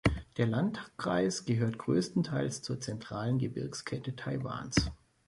Der 0.37 0.47
Landkreis 0.47 1.45
gehört 1.45 1.77
größtenteils 1.77 2.63
zur 2.63 2.79
zentralen 2.79 3.37
Gebirgskette 3.37 4.15
Taiwans. 4.15 4.89